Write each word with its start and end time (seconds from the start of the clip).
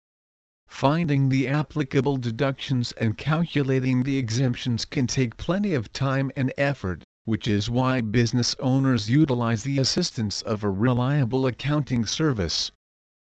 Finding 0.70 1.28
the 1.28 1.46
applicable 1.46 2.16
deductions 2.16 2.94
and 2.94 3.18
calculating 3.18 4.04
the 4.04 4.18
exemptions 4.18 4.86
can 4.86 5.08
take 5.08 5.36
plenty 5.36 5.74
of 5.74 5.92
time 5.92 6.32
and 6.38 6.54
effort 6.58 7.04
which 7.30 7.48
is 7.48 7.70
why 7.70 8.02
business 8.02 8.56
owners 8.60 9.08
utilize 9.08 9.62
the 9.62 9.78
assistance 9.78 10.42
of 10.42 10.64
a 10.64 10.70
reliable 10.72 11.46
accounting 11.46 12.04
service. 12.04 12.72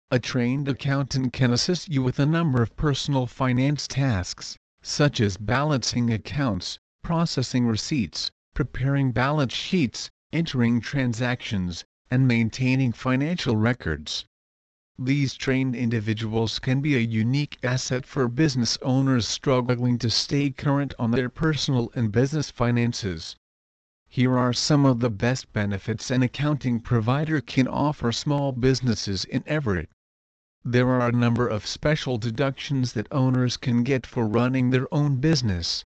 A 0.09 0.17
trained 0.17 0.67
accountant 0.67 1.31
can 1.31 1.53
assist 1.53 1.89
you 1.89 2.01
with 2.01 2.17
a 2.17 2.25
number 2.25 2.63
of 2.63 2.75
personal 2.75 3.27
finance 3.27 3.87
tasks, 3.87 4.57
such 4.81 5.21
as 5.21 5.37
balancing 5.37 6.11
accounts, 6.11 6.79
processing 7.03 7.67
receipts, 7.67 8.31
preparing 8.55 9.11
balance 9.11 9.53
sheets, 9.53 10.09
entering 10.31 10.81
transactions, 10.81 11.85
and 12.09 12.27
maintaining 12.27 12.93
financial 12.93 13.55
records. 13.55 14.25
These 14.97 15.35
trained 15.35 15.75
individuals 15.75 16.57
can 16.57 16.81
be 16.81 16.95
a 16.95 16.99
unique 16.99 17.59
asset 17.61 18.07
for 18.07 18.27
business 18.27 18.79
owners 18.81 19.27
struggling 19.27 19.99
to 19.99 20.09
stay 20.09 20.49
current 20.49 20.95
on 20.97 21.11
their 21.11 21.29
personal 21.29 21.91
and 21.93 22.11
business 22.11 22.49
finances. 22.49 23.35
Here 24.15 24.37
are 24.37 24.53
some 24.53 24.85
of 24.85 24.99
the 24.99 25.09
best 25.09 25.51
benefits 25.53 26.11
an 26.11 26.21
accounting 26.21 26.81
provider 26.81 27.41
can 27.41 27.67
offer 27.67 28.11
small 28.11 28.51
businesses 28.51 29.25
in 29.25 29.43
Everett. 29.47 29.89
There 30.63 30.87
are 30.89 31.09
a 31.09 31.11
number 31.11 31.47
of 31.47 31.65
special 31.65 32.19
deductions 32.19 32.93
that 32.93 33.07
owners 33.11 33.57
can 33.57 33.81
get 33.81 34.05
for 34.05 34.27
running 34.27 34.69
their 34.69 34.85
own 34.93 35.15
business. 35.15 35.83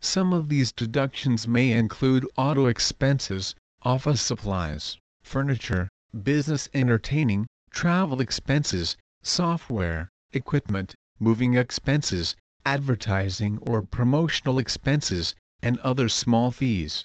Some 0.00 0.32
of 0.32 0.48
these 0.48 0.70
deductions 0.70 1.48
may 1.48 1.72
include 1.72 2.28
auto 2.36 2.66
expenses, 2.66 3.56
office 3.82 4.22
supplies, 4.22 4.96
furniture, 5.24 5.88
business 6.22 6.68
entertaining, 6.72 7.48
travel 7.72 8.20
expenses, 8.20 8.96
software, 9.24 10.10
equipment, 10.32 10.94
moving 11.18 11.54
expenses, 11.54 12.36
advertising 12.64 13.58
or 13.62 13.82
promotional 13.82 14.60
expenses, 14.60 15.34
and 15.60 15.76
other 15.80 16.08
small 16.08 16.52
fees. 16.52 17.04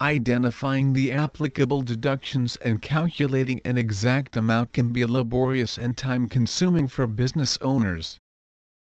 Identifying 0.00 0.92
the 0.92 1.10
applicable 1.10 1.82
deductions 1.82 2.54
and 2.56 2.80
calculating 2.80 3.60
an 3.64 3.76
exact 3.76 4.36
amount 4.36 4.72
can 4.72 4.92
be 4.92 5.04
laborious 5.04 5.76
and 5.76 5.96
time-consuming 5.96 6.86
for 6.86 7.08
business 7.08 7.58
owners. 7.60 8.16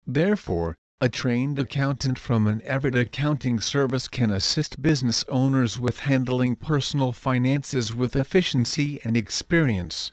Therefore, 0.07 0.75
a 0.99 1.09
trained 1.09 1.59
accountant 1.59 2.17
from 2.17 2.47
an 2.47 2.63
Everett 2.63 2.95
accounting 2.95 3.59
service 3.59 4.07
can 4.07 4.31
assist 4.31 4.81
business 4.81 5.23
owners 5.29 5.79
with 5.79 5.99
handling 5.99 6.55
personal 6.55 7.11
finances 7.11 7.93
with 7.93 8.15
efficiency 8.15 8.99
and 9.03 9.15
experience. 9.15 10.11